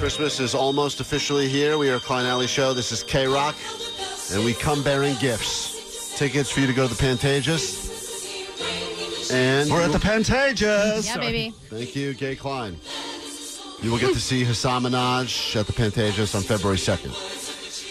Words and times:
Christmas 0.00 0.40
is 0.40 0.54
almost 0.54 1.00
officially 1.00 1.46
here. 1.46 1.76
We 1.76 1.90
are 1.90 1.98
Klein 1.98 2.24
Alley 2.24 2.46
Show. 2.46 2.72
This 2.72 2.90
is 2.90 3.02
K 3.02 3.26
Rock, 3.26 3.54
and 4.32 4.42
we 4.42 4.54
come 4.54 4.82
bearing 4.82 5.14
gifts. 5.16 6.16
Tickets 6.16 6.50
for 6.50 6.60
you 6.60 6.66
to 6.66 6.72
go 6.72 6.88
to 6.88 6.94
the 6.94 6.98
Pantages. 7.02 7.90
And 9.30 9.70
We're 9.70 9.82
at 9.82 9.92
the 9.92 9.98
Pantages. 9.98 11.04
Yeah, 11.04 11.18
baby. 11.18 11.50
Thank 11.68 11.94
you, 11.94 12.14
Gay 12.14 12.34
Klein. 12.34 12.80
You 13.82 13.90
will 13.90 13.98
get 13.98 14.14
to 14.14 14.20
see 14.20 14.42
Hasan 14.42 14.84
Minhaj 14.84 15.54
at 15.54 15.66
the 15.66 15.74
Pantages 15.74 16.34
on 16.34 16.44
February 16.44 16.78
2nd. 16.78 17.29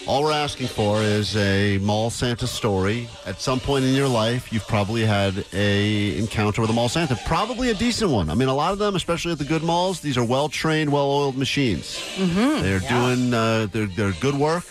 All 0.09 0.23
we're 0.23 0.31
asking 0.31 0.65
for 0.65 1.03
is 1.03 1.37
a 1.37 1.77
mall 1.77 2.09
Santa 2.09 2.47
story. 2.47 3.07
At 3.27 3.39
some 3.39 3.59
point 3.59 3.85
in 3.85 3.93
your 3.93 4.07
life, 4.07 4.51
you've 4.51 4.67
probably 4.67 5.05
had 5.05 5.45
a 5.53 6.17
encounter 6.17 6.61
with 6.61 6.71
a 6.71 6.73
mall 6.73 6.89
Santa. 6.89 7.15
Probably 7.27 7.69
a 7.69 7.75
decent 7.75 8.09
one. 8.09 8.31
I 8.31 8.33
mean, 8.33 8.47
a 8.47 8.55
lot 8.55 8.73
of 8.73 8.79
them, 8.79 8.95
especially 8.95 9.33
at 9.33 9.37
the 9.37 9.45
good 9.45 9.61
malls, 9.61 9.99
these 9.99 10.17
are 10.17 10.23
well-trained, 10.23 10.91
well-oiled 10.91 11.37
machines. 11.37 11.99
Mm-hmm. 12.15 12.63
They're 12.63 12.79
doing 12.79 13.33
uh, 13.35 13.67
they're, 13.71 13.85
they're 13.85 14.13
good 14.13 14.33
work. 14.33 14.63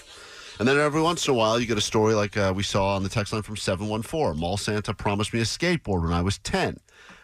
And 0.59 0.67
then 0.67 0.77
every 0.77 1.01
once 1.01 1.29
in 1.29 1.35
a 1.35 1.37
while, 1.37 1.61
you 1.61 1.67
get 1.67 1.79
a 1.79 1.83
story 1.83 2.15
like 2.15 2.37
uh, 2.37 2.53
we 2.55 2.65
saw 2.65 2.97
on 2.97 3.05
the 3.05 3.09
text 3.09 3.33
line 3.33 3.43
from 3.43 3.57
714. 3.57 4.37
Mall 4.37 4.57
Santa 4.57 4.93
promised 4.93 5.33
me 5.33 5.39
a 5.39 5.45
skateboard 5.45 6.03
when 6.03 6.13
I 6.13 6.21
was 6.21 6.39
10. 6.39 6.79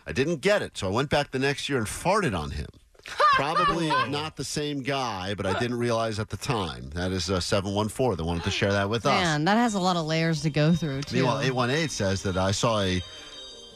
I 0.06 0.12
didn't 0.12 0.36
get 0.36 0.62
it, 0.62 0.78
so 0.78 0.86
I 0.86 0.90
went 0.92 1.10
back 1.10 1.32
the 1.32 1.40
next 1.40 1.68
year 1.68 1.78
and 1.78 1.88
farted 1.88 2.38
on 2.38 2.52
him. 2.52 2.68
Probably 3.06 3.88
not 3.88 4.36
the 4.36 4.44
same 4.44 4.83
guy, 4.83 5.34
but 5.34 5.44
I 5.47 5.58
didn't 5.58 5.78
realize 5.78 6.19
at 6.19 6.30
the 6.30 6.36
time. 6.36 6.91
That 6.94 7.12
is 7.12 7.30
uh, 7.30 7.41
714. 7.41 8.16
They 8.16 8.22
wanted 8.22 8.44
to 8.44 8.50
share 8.50 8.72
that 8.72 8.88
with 8.88 9.06
us. 9.06 9.12
Man, 9.12 9.44
that 9.44 9.56
has 9.56 9.74
a 9.74 9.80
lot 9.80 9.97
of 9.97 10.06
layers 10.06 10.41
to 10.42 10.50
go 10.50 10.72
through, 10.72 11.02
too. 11.02 11.16
Meanwhile, 11.16 11.41
818 11.41 11.88
says 11.88 12.22
that 12.22 12.36
I 12.36 12.50
saw 12.52 12.80
a 12.80 13.02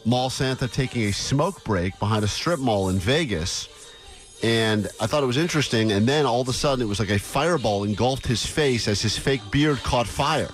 mall 0.05 0.31
Santa 0.31 0.69
taking 0.69 1.03
a 1.05 1.12
smoke 1.12 1.65
break 1.65 1.99
behind 1.99 2.25
a 2.25 2.29
strip 2.29 2.61
mall 2.61 2.89
in 2.89 2.99
Vegas. 2.99 3.69
And 4.43 4.87
I 5.01 5.06
thought 5.06 5.23
it 5.23 5.27
was 5.27 5.37
interesting. 5.37 5.93
And 5.93 6.06
then 6.06 6.25
all 6.25 6.41
of 6.41 6.49
a 6.49 6.53
sudden, 6.53 6.83
it 6.83 6.89
was 6.89 7.01
like 7.01 7.11
a 7.11 7.19
fireball 7.19 7.84
engulfed 7.84 8.27
his 8.27 8.47
face 8.47 8.87
as 8.87 9.03
his 9.03 9.19
fake 9.19 9.43
beard 9.51 9.79
caught 9.79 10.06
fire. 10.06 10.49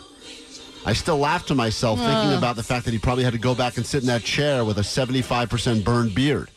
I 0.86 0.92
still 0.92 1.16
laugh 1.16 1.46
to 1.46 1.54
myself 1.54 1.98
thinking 1.98 2.36
about 2.36 2.56
the 2.56 2.62
fact 2.62 2.84
that 2.84 2.92
he 2.92 2.98
probably 2.98 3.24
had 3.24 3.32
to 3.32 3.38
go 3.38 3.54
back 3.54 3.78
and 3.78 3.86
sit 3.86 4.02
in 4.02 4.06
that 4.08 4.22
chair 4.22 4.64
with 4.67 4.77
a 4.78 4.83
75% 4.83 5.83
burned 5.83 6.14
beard. 6.14 6.50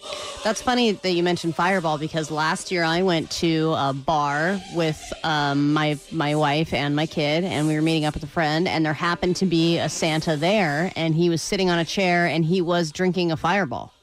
That's 0.43 0.61
funny 0.61 0.91
that 0.91 1.11
you 1.11 1.23
mentioned 1.23 1.55
Fireball 1.55 1.97
because 1.97 2.29
last 2.29 2.71
year 2.71 2.83
I 2.83 3.03
went 3.03 3.31
to 3.31 3.73
a 3.77 3.93
bar 3.93 4.61
with 4.75 5.01
um, 5.23 5.73
my 5.73 5.97
my 6.11 6.35
wife 6.35 6.73
and 6.73 6.95
my 6.95 7.05
kid, 7.05 7.45
and 7.45 7.67
we 7.67 7.75
were 7.75 7.81
meeting 7.81 8.05
up 8.05 8.13
with 8.15 8.23
a 8.23 8.27
friend, 8.27 8.67
and 8.67 8.85
there 8.85 8.93
happened 8.93 9.37
to 9.37 9.45
be 9.45 9.77
a 9.77 9.89
Santa 9.89 10.35
there, 10.35 10.91
and 10.95 11.15
he 11.15 11.29
was 11.29 11.41
sitting 11.41 11.69
on 11.69 11.79
a 11.79 11.85
chair, 11.85 12.25
and 12.25 12.45
he 12.45 12.61
was 12.61 12.91
drinking 12.91 13.31
a 13.31 13.37
Fireball. 13.37 13.93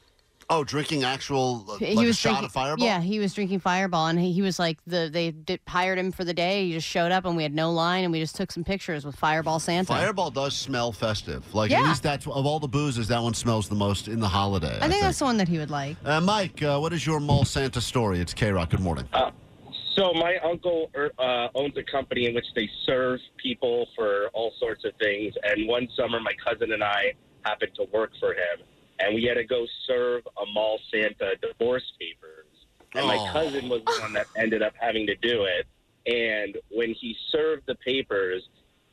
Oh, 0.50 0.64
drinking 0.64 1.04
actual 1.04 1.64
uh, 1.68 1.78
he 1.78 1.94
like 1.94 2.06
was 2.06 2.16
a 2.16 2.18
shot 2.18 2.28
drinking, 2.30 2.44
of 2.46 2.52
Fireball? 2.52 2.86
Yeah, 2.86 3.00
he 3.00 3.18
was 3.18 3.34
drinking 3.34 3.60
Fireball, 3.60 4.08
and 4.08 4.18
he, 4.18 4.32
he 4.32 4.42
was 4.42 4.58
like 4.58 4.78
the 4.86 5.08
they 5.12 5.30
did, 5.30 5.60
hired 5.66 5.98
him 5.98 6.12
for 6.12 6.24
the 6.24 6.34
day. 6.34 6.66
He 6.66 6.72
just 6.72 6.86
showed 6.86 7.12
up, 7.12 7.24
and 7.24 7.36
we 7.36 7.42
had 7.42 7.54
no 7.54 7.72
line, 7.72 8.04
and 8.04 8.12
we 8.12 8.20
just 8.20 8.36
took 8.36 8.52
some 8.52 8.64
pictures 8.64 9.04
with 9.04 9.16
Fireball 9.16 9.58
Santa. 9.58 9.86
Fireball 9.86 10.30
does 10.30 10.54
smell 10.56 10.92
festive. 10.92 11.42
Like 11.54 11.70
at 11.70 11.80
Yeah. 11.80 11.88
least 11.88 12.02
that's 12.02 12.26
of 12.26 12.46
all 12.46 12.60
the 12.60 12.68
boozes, 12.68 13.08
that 13.08 13.22
one 13.22 13.34
smells 13.34 13.68
the 13.68 13.74
most 13.74 14.08
in 14.08 14.20
the 14.20 14.28
holiday. 14.28 14.78
I 14.80 14.88
think 14.88 15.02
that's 15.02 15.18
the 15.18 15.24
one 15.24 15.38
that 15.38 15.48
he 15.48 15.58
would 15.58 15.70
like. 15.70 15.96
Uh, 16.04 16.20
Mike, 16.20 16.62
uh, 16.62 16.78
what 16.78 16.92
is 16.92 17.06
your 17.06 17.20
mall 17.20 17.44
Santa 17.44 17.80
story? 17.80 18.20
It's 18.20 18.34
K 18.34 18.50
Rock. 18.50 18.70
Good 18.70 18.80
morning. 18.80 19.08
So 19.96 20.12
my 20.14 20.36
uncle 20.44 20.90
er, 20.96 21.12
uh, 21.20 21.48
owns 21.54 21.76
a 21.76 21.82
company 21.84 22.26
in 22.26 22.34
which 22.34 22.46
they 22.56 22.68
serve 22.84 23.20
people 23.36 23.86
for 23.94 24.28
all 24.34 24.52
sorts 24.58 24.84
of 24.84 24.92
things. 25.00 25.34
And 25.44 25.68
one 25.68 25.88
summer, 25.96 26.18
my 26.18 26.32
cousin 26.44 26.72
and 26.72 26.82
I 26.82 27.14
happened 27.44 27.70
to 27.76 27.86
work 27.92 28.10
for 28.18 28.32
him, 28.32 28.66
and 29.00 29.14
we 29.14 29.24
had 29.24 29.34
to 29.34 29.44
go 29.44 29.66
serve 29.86 30.22
a 30.40 30.46
mall 30.52 30.78
Santa 30.90 31.34
divorce 31.42 31.92
papers. 31.98 32.46
And 32.94 33.06
my 33.06 33.16
Oh. 33.18 33.32
cousin 33.32 33.68
was 33.68 33.82
the 33.84 34.00
one 34.00 34.12
that 34.12 34.26
ended 34.36 34.62
up 34.62 34.74
having 34.80 35.06
to 35.08 35.16
do 35.16 35.44
it. 35.44 35.66
And 36.06 36.56
when 36.70 36.92
he 36.94 37.16
served 37.30 37.64
the 37.66 37.74
papers, 37.76 38.48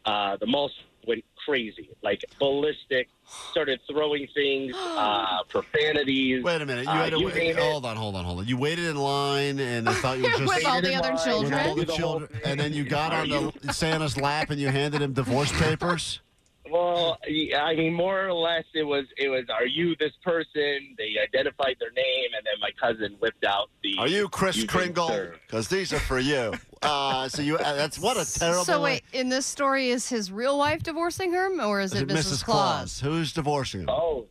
uh, 0.05 0.37
the 0.37 0.47
mall 0.47 0.71
went 1.07 1.23
crazy, 1.45 1.89
like 2.01 2.23
ballistic, 2.39 3.09
started 3.51 3.79
throwing 3.89 4.27
things, 4.33 4.73
uh, 4.97 5.43
profanities. 5.49 6.43
Wait 6.43 6.61
a 6.61 6.65
minute. 6.65 6.85
You 6.85 6.89
uh, 6.89 6.93
had 6.95 7.09
to 7.13 7.19
you 7.19 7.25
wait. 7.27 7.35
name 7.35 7.57
it. 7.57 7.59
Hold 7.61 7.85
on, 7.85 7.95
hold 7.95 8.15
on, 8.15 8.25
hold 8.25 8.39
on. 8.39 8.47
You 8.47 8.57
waited 8.57 8.85
in 8.85 8.95
line 8.95 9.59
and 9.59 9.85
they 9.87 9.93
thought 9.93 10.17
you 10.17 10.23
were 10.23 10.29
just 10.37 10.47
With 10.55 10.65
all 10.65 10.81
the 10.81 10.95
other 10.95 11.11
with 11.11 11.23
children. 11.23 11.53
all 11.53 11.75
the 11.75 11.85
The 11.85 11.93
children, 11.93 12.41
and 12.43 12.59
then 12.59 12.73
you 12.73 12.83
got 12.85 13.13
on 13.13 13.51
the 13.61 13.73
Santa's 13.73 14.17
lap 14.17 14.49
and 14.49 14.59
you 14.59 14.69
handed 14.69 15.01
him 15.01 15.13
divorce 15.13 15.51
papers. 15.61 16.21
Well, 16.91 17.17
I 17.57 17.75
mean, 17.75 17.93
more 17.93 18.27
or 18.27 18.33
less, 18.33 18.65
it 18.73 18.83
was 18.83 19.05
it 19.17 19.29
was. 19.29 19.45
Are 19.49 19.65
you 19.65 19.95
this 19.97 20.13
person? 20.23 20.95
They 20.97 21.15
identified 21.21 21.77
their 21.79 21.91
name, 21.91 22.29
and 22.35 22.45
then 22.45 22.59
my 22.59 22.71
cousin 22.79 23.15
whipped 23.19 23.45
out 23.45 23.69
the. 23.83 23.95
Are 23.97 24.07
you 24.07 24.27
Chris 24.29 24.57
You've 24.57 24.67
Kringle? 24.67 25.31
Because 25.47 25.67
these 25.67 25.93
are 25.93 25.99
for 25.99 26.19
you. 26.19 26.53
Uh, 26.81 27.29
so 27.29 27.41
you. 27.41 27.57
Uh, 27.57 27.75
that's 27.75 27.99
what 27.99 28.17
a 28.17 28.39
terrible. 28.39 28.65
So 28.65 28.81
wait, 28.81 29.03
in 29.13 29.29
this 29.29 29.45
story, 29.45 29.89
is 29.89 30.09
his 30.09 30.31
real 30.31 30.57
wife 30.57 30.83
divorcing 30.83 31.31
him, 31.31 31.61
or 31.61 31.79
is 31.79 31.93
Is 31.93 32.01
it 32.01 32.11
it 32.11 32.17
Mrs. 32.17 32.43
Claus? 32.43 32.99
Who's 32.99 33.31
divorcing 33.33 33.81
him? 33.81 33.89
Oh, 33.89 34.25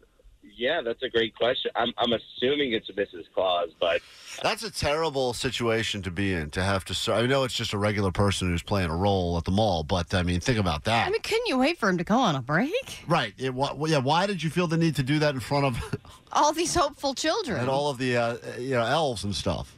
yeah, 0.60 0.82
that's 0.82 1.02
a 1.02 1.08
great 1.08 1.34
question. 1.34 1.70
I'm 1.74 1.92
I'm 1.98 2.12
assuming 2.12 2.72
it's 2.74 2.88
Mrs. 2.90 3.24
Claus, 3.34 3.70
but 3.80 4.00
That's 4.42 4.62
a 4.62 4.70
terrible 4.70 5.32
situation 5.32 6.02
to 6.02 6.10
be 6.10 6.32
in. 6.34 6.50
To 6.50 6.62
have 6.62 6.84
to. 6.86 6.94
ser- 6.94 7.14
I 7.14 7.26
know 7.26 7.44
it's 7.44 7.54
just 7.54 7.72
a 7.72 7.78
regular 7.78 8.12
person 8.12 8.48
who's 8.50 8.62
playing 8.62 8.90
a 8.90 8.96
role 8.96 9.36
at 9.38 9.44
the 9.44 9.50
mall, 9.50 9.82
but 9.82 10.12
I 10.14 10.22
mean, 10.22 10.40
think 10.40 10.58
about 10.58 10.84
that. 10.84 11.06
I 11.06 11.10
mean, 11.10 11.22
couldn't 11.22 11.46
you 11.46 11.58
wait 11.58 11.78
for 11.78 11.88
him 11.88 11.98
to 11.98 12.04
go 12.04 12.16
on 12.18 12.36
a 12.36 12.42
break? 12.42 13.02
right. 13.08 13.32
It, 13.38 13.54
wha- 13.54 13.74
yeah. 13.86 13.98
Why 13.98 14.26
did 14.26 14.42
you 14.42 14.50
feel 14.50 14.66
the 14.66 14.76
need 14.76 14.96
to 14.96 15.02
do 15.02 15.18
that 15.20 15.34
in 15.34 15.40
front 15.40 15.64
of 15.66 15.96
All 16.32 16.52
these 16.52 16.74
hopeful 16.74 17.14
children. 17.14 17.58
and 17.60 17.68
all 17.68 17.88
of 17.90 17.98
the 17.98 18.16
uh, 18.16 18.36
you 18.58 18.70
know 18.76 18.84
elves 18.84 19.24
and 19.24 19.34
stuff? 19.34 19.74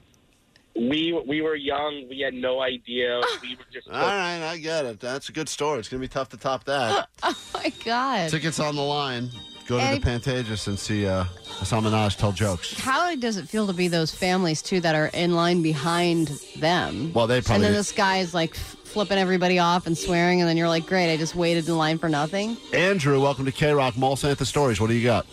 we 0.75 1.13
we 1.27 1.43
were 1.43 1.55
young. 1.55 2.07
We 2.09 2.21
had 2.21 2.35
no 2.35 2.61
idea. 2.61 3.21
We 3.43 3.57
were 3.57 3.65
just. 3.73 3.89
All 3.89 3.95
right, 4.01 4.41
I 4.43 4.57
get 4.59 4.85
it. 4.87 5.01
That's 5.01 5.29
a 5.29 5.33
good 5.33 5.49
story. 5.49 5.79
It's 5.81 5.89
gonna 5.89 6.01
be 6.01 6.09
tough 6.09 6.31
to 6.31 6.37
top 6.37 6.65
that. 6.65 7.09
oh 7.23 7.37
my 7.55 7.73
God. 7.85 8.31
Tickets 8.31 8.59
on 8.61 8.75
the 8.77 8.83
line. 8.83 9.29
Go 9.67 9.79
to 9.79 9.83
Any- 9.85 9.99
the 9.99 10.07
Pantages 10.11 10.67
and 10.67 10.79
see 10.79 11.07
uh, 11.07 11.25
Hasan 11.61 11.85
Minhaj 11.85 12.17
tell 12.17 12.33
jokes. 12.33 12.79
How 12.79 13.15
does 13.15 13.37
it 13.37 13.49
feel 13.49 13.67
to 13.69 13.73
be 13.73 13.89
those 13.89 14.13
families 14.15 14.61
too 14.61 14.81
that 14.81 14.95
are 14.95 15.07
in 15.09 15.35
line 15.35 15.63
behind 15.63 16.29
them? 16.59 17.13
Well, 17.13 17.27
they 17.27 17.41
probably. 17.41 17.57
and 17.57 17.65
then 17.65 17.73
this 17.73 17.93
guy 17.93 18.19
is 18.19 18.35
like 18.35 18.55
flipping 18.55 19.19
everybody 19.19 19.59
off 19.59 19.87
and 19.87 19.97
swearing, 19.97 20.41
and 20.41 20.49
then 20.49 20.57
you're 20.57 20.69
like, 20.69 20.87
"Great, 20.87 21.13
I 21.13 21.17
just 21.17 21.35
waited 21.37 21.69
in 21.69 21.77
line 21.79 21.99
for 21.99 22.09
nothing." 22.09 22.57
Andrew, 22.75 23.21
welcome 23.21 23.45
to 23.45 23.53
K 23.53 23.73
Rock 23.73 23.97
Mall 23.97 24.17
Santa 24.17 24.45
Stories. 24.45 24.81
What 24.81 24.89
do 24.89 24.95
you 24.95 25.05
got? 25.05 25.27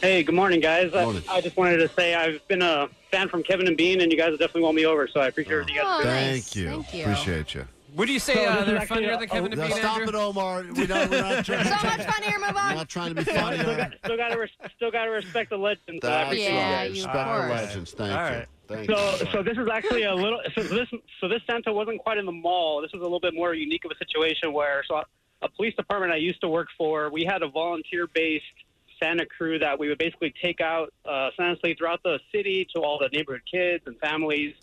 Hey, 0.00 0.22
good 0.22 0.34
morning, 0.34 0.60
guys. 0.60 0.92
I- 0.94 1.02
Morning. 1.04 1.22
I, 1.30 1.40
just 1.40 1.56
wanted 1.56 1.78
to 1.78 1.88
say 1.94 2.14
I've 2.14 2.46
been 2.46 2.62
a 2.62 2.88
fan 3.10 3.28
from 3.28 3.42
Kevin 3.42 3.66
and 3.66 3.76
Bean, 3.76 4.00
and 4.02 4.12
you 4.12 4.18
guys 4.18 4.30
have 4.30 4.38
definitely 4.38 4.62
won 4.62 4.74
me 4.74 4.86
over. 4.86 5.08
So 5.08 5.18
I 5.20 5.26
appreciate 5.28 5.58
what 5.58 5.68
you 5.68 5.74
guys 5.76 5.84
Oh, 5.86 6.02
do. 6.02 6.08
nice. 6.08 6.24
Thank 6.52 6.56
you. 6.56 6.70
Thank 6.70 6.94
you. 6.94 7.02
Appreciate 7.02 7.54
you. 7.54 7.66
Would 7.94 8.08
you 8.08 8.18
say 8.18 8.34
So 8.34 8.44
uh, 8.44 8.64
they're 8.64 8.80
funnier 8.86 9.12
a- 9.12 9.18
than 9.18 9.28
Kevin 9.28 9.52
a- 9.58 9.62
and 9.62 9.70
Now 9.70 9.76
stop 9.76 10.00
it, 10.00 10.14
Omar. 10.14 10.64
We 10.74 10.86
don't, 10.86 11.10
we're 11.10 11.20
not 11.22 11.44
trying, 11.44 11.64
So 11.64 11.70
much 11.70 12.02
funnier, 12.06 12.38
move 12.40 12.54
we're 12.54 12.60
on. 12.60 12.74
not 12.76 12.88
trying 12.88 13.14
to 13.14 13.14
be 13.14 13.22
Still 13.30 13.36
got, 13.76 13.92
still 14.04 14.16
got 14.16 14.28
to 14.30 14.38
res- 14.38 14.50
still 14.76 14.90
got 14.90 15.04
to 15.04 15.10
respect 15.10 15.50
the 15.50 15.56
legends. 15.58 16.00
That's 16.02 16.26
appreciate 16.26 16.52
Yeah, 16.54 16.74
right. 16.76 16.84
you- 16.90 16.94
Respect 16.96 17.14
of 17.16 17.26
our 17.28 17.48
legends. 17.50 17.92
Thank 17.92 18.12
All 18.12 18.30
you. 18.30 18.36
right. 18.38 18.46
Thank 18.66 18.90
So, 18.90 18.96
you. 19.24 19.32
so 19.32 19.42
this 19.42 19.58
is 19.58 19.68
actually 19.70 20.04
a 20.04 20.14
little. 20.14 20.40
So 20.56 20.62
this, 20.62 20.88
so 21.20 21.28
this 21.28 21.42
Santa 21.48 21.72
wasn't 21.72 21.98
quite 22.00 22.18
in 22.18 22.26
the 22.26 22.32
mall. 22.32 22.80
This 22.82 22.92
was 22.92 23.00
a 23.00 23.04
little 23.04 23.20
bit 23.20 23.34
more 23.34 23.54
unique 23.54 23.84
of 23.84 23.90
a 23.90 23.98
situation 23.98 24.52
where, 24.52 24.82
so 24.88 25.02
a 25.42 25.48
police 25.50 25.74
department 25.76 26.12
I 26.12 26.16
used 26.16 26.40
to 26.40 26.48
work 26.48 26.68
for, 26.78 27.10
we 27.10 27.24
had 27.24 27.42
a 27.42 27.48
volunteer-based 27.48 28.44
Santa 29.02 29.26
crew 29.26 29.58
that 29.58 29.78
we 29.78 29.88
would 29.88 29.98
basically 29.98 30.32
take 30.42 30.60
out 30.60 30.92
uh, 31.04 31.28
Santa 31.36 31.56
sleigh 31.60 31.74
throughout 31.74 32.02
the 32.02 32.18
city 32.32 32.66
to 32.74 32.80
all 32.80 32.98
the 32.98 33.08
neighborhood 33.16 33.42
kids 33.50 33.84
and 33.86 33.98
families. 34.00 34.54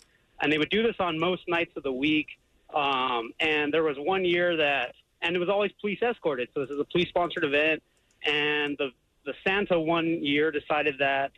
and 0.42 0.52
they 0.52 0.58
would 0.58 0.70
do 0.70 0.82
this 0.82 0.96
on 0.98 1.18
most 1.18 1.42
nights 1.48 1.70
of 1.76 1.82
the 1.84 1.92
week. 1.92 2.26
Um, 2.74 3.32
and 3.40 3.72
there 3.72 3.82
was 3.82 3.96
one 3.98 4.24
year 4.24 4.56
that, 4.56 4.94
and 5.20 5.36
it 5.36 5.38
was 5.38 5.48
always 5.48 5.70
police 5.80 6.00
escorted. 6.02 6.48
So 6.54 6.60
this 6.60 6.70
is 6.70 6.78
a 6.80 6.84
police 6.84 7.08
sponsored 7.08 7.44
event, 7.44 7.82
and 8.24 8.76
the 8.78 8.90
the 9.24 9.34
Santa 9.46 9.78
one 9.78 10.06
year 10.24 10.50
decided 10.50 10.96
that 10.98 11.30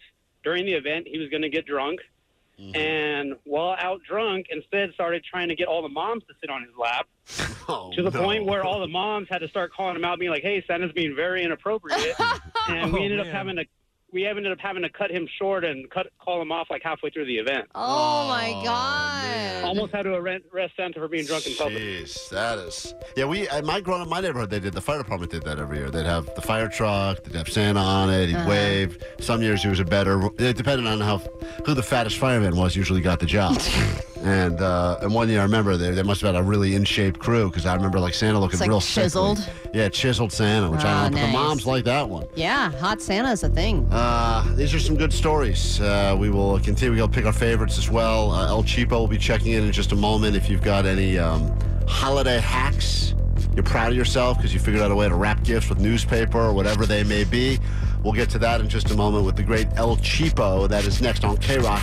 during 0.43 0.65
the 0.65 0.73
event 0.73 1.07
he 1.07 1.19
was 1.19 1.29
going 1.29 1.43
to 1.43 1.51
get 1.51 1.67
drunk, 1.67 2.01
and 2.75 3.35
while 3.45 3.77
out 3.79 4.01
drunk, 4.09 4.47
instead 4.51 4.93
started 4.95 5.23
trying 5.25 5.49
to 5.49 5.55
get 5.55 5.67
all 5.69 5.83
the 5.83 5.89
moms 5.89 6.23
to 6.29 6.35
sit 6.41 6.51
on 6.51 6.63
his 6.63 6.73
lap. 6.77 7.07
Oh, 7.67 7.91
to 7.95 8.03
the 8.03 8.11
no. 8.11 8.23
point 8.23 8.45
where 8.45 8.63
all 8.63 8.79
the 8.79 8.87
moms 8.87 9.27
had 9.31 9.39
to 9.39 9.49
start 9.49 9.73
calling 9.73 9.97
him 9.97 10.05
out, 10.05 10.19
being 10.19 10.31
like, 10.31 10.43
"Hey, 10.43 10.63
Santa's 10.67 10.93
being 10.93 11.17
very 11.17 11.43
inappropriate," 11.45 12.15
and 12.69 12.93
we 12.93 13.01
Oh, 13.01 13.03
ended 13.05 13.21
up 13.21 13.27
having 13.29 13.57
to 13.57 13.65
we 14.15 14.25
ended 14.27 14.51
up 14.53 14.61
having 14.61 14.83
to 14.83 14.89
cut 14.89 15.11
him 15.11 15.29
short 15.39 15.65
and 15.65 15.91
cut 15.91 16.07
call 16.19 16.41
him 16.41 16.53
off 16.53 16.69
like 16.71 16.83
halfway 16.83 17.11
through 17.11 17.27
the 17.27 17.37
event. 17.37 17.69
Oh, 17.75 18.29
my 18.29 18.53
Oh, 18.55 18.65
god. 18.65 19.25
man. 19.25 19.65
Almost 19.65 19.93
had 19.93 20.03
to 20.03 20.15
arrest, 20.15 20.45
arrest 20.55 20.75
Santa 20.77 21.01
for 21.01 21.09
being 21.09 21.27
drunk 21.27 21.47
in 21.47 21.55
public. 21.57 21.83
Jeez, 21.83 22.29
that 22.31 22.59
is. 22.59 22.95
Yeah, 23.17 23.25
we 23.25 23.49
at 23.49 23.65
my 23.65 23.81
growing 23.81 24.03
up, 24.03 24.09
my 24.09 24.21
neighborhood, 24.21 24.51
they 24.51 24.61
did. 24.61 24.73
The 24.73 24.81
fire 24.81 24.99
department 24.99 25.33
did 25.33 25.43
that 25.43 25.59
every 25.59 25.79
year. 25.79 25.91
They'd 25.91 26.07
have 26.07 26.33
the 26.37 26.43
fire 26.43 26.69
truck. 26.69 27.25
They'd 27.25 27.35
have 27.35 27.49
Santa 27.49 27.81
on 27.81 28.09
it. 28.09 28.29
He'd 28.29 28.37
uh-huh. 28.37 28.49
wave. 28.49 29.05
Some 29.19 29.43
years 29.43 29.63
he 29.63 29.69
was 29.69 29.81
a 29.81 29.85
better. 29.85 30.31
It 30.39 30.57
depended 30.57 30.87
on 30.87 31.01
how 31.01 31.19
who 31.67 31.75
the 31.75 31.83
fattest 31.83 32.19
fireman 32.19 32.57
was. 32.57 32.77
Usually 32.77 33.01
got 33.01 33.19
the 33.19 33.27
job. 33.27 33.61
and 34.25 34.61
uh, 34.61 34.99
and 35.03 35.13
one 35.15 35.29
year 35.29 35.41
I 35.41 35.43
remember 35.43 35.77
they, 35.77 35.91
they 35.93 36.03
must 36.03 36.21
have 36.23 36.35
had 36.35 36.41
a 36.41 36.45
really 36.45 36.75
in 36.75 36.85
shape 36.85 37.19
crew 37.19 37.49
because 37.51 37.67
I 37.67 37.75
remember 37.75 38.01
like 38.01 38.15
Santa 38.15 38.39
looking 38.41 38.59
like, 38.59 38.69
real 38.69 38.81
sickly. 38.81 39.05
chiseled. 39.05 39.51
Yeah, 39.75 39.89
chiseled 39.91 40.33
Santa, 40.33 40.71
which 40.71 40.81
I 40.85 41.01
Oh, 41.01 41.03
don't 41.11 41.15
know. 41.15 41.21
But 41.21 41.27
the 41.27 41.33
moms 41.33 41.67
like 41.67 41.85
that 41.85 42.09
one. 42.09 42.27
Yeah, 42.35 42.71
hot 42.79 43.03
Santa 43.03 43.31
is 43.31 43.43
a 43.43 43.49
thing. 43.51 43.87
Uh, 43.93 44.51
these 44.57 44.73
are 44.75 44.81
some 44.81 44.97
good 44.97 45.13
stories. 45.13 45.81
Uh, 45.81 46.17
we 46.19 46.31
will 46.31 46.59
continue. 46.61 46.95
We'll 46.97 47.09
pick 47.09 47.27
our 47.27 47.33
favorites 47.33 47.77
as 47.79 47.91
well. 47.91 48.31
Uh, 48.33 48.49
El 48.49 48.63
Cheapo 48.65 48.93
will 48.93 49.07
be 49.07 49.19
checking 49.19 49.53
in 49.53 49.65
in 49.65 49.73
just 49.73 49.93
a 49.93 49.97
moment. 49.97 50.37
If 50.37 50.49
you've 50.49 50.63
got 50.63 50.87
any 50.87 51.19
um, 51.19 51.53
holiday 51.87 52.41
hacks, 52.41 53.15
you're 53.55 53.63
proud 53.65 53.91
of 53.93 53.97
yourself 53.97 54.39
because 54.39 54.55
you 54.55 54.61
figured 54.61 54.83
out 54.83 54.91
a 54.91 54.95
way 54.97 55.09
to 55.09 55.15
wrap 55.15 55.43
gifts 55.45 55.69
with 55.69 55.79
newspaper 55.81 56.39
or 56.41 56.53
whatever 56.53 56.87
they 56.87 57.05
may 57.05 57.25
be. 57.25 57.59
We'll 58.03 58.13
get 58.13 58.29
to 58.31 58.39
that 58.41 58.61
in 58.61 58.69
just 58.69 58.91
a 58.91 58.95
moment 58.97 59.25
with 59.25 59.37
the 59.37 59.43
great 59.43 59.67
El 59.77 59.97
Cheapo. 59.97 60.69
That 60.69 60.85
is 60.87 61.01
next 61.01 61.25
on 61.25 61.37
K 61.39 61.59
Rock. 61.59 61.83